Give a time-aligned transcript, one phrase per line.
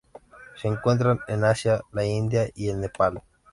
[0.59, 3.21] Se encuentran en Asia: la India y el Nepal.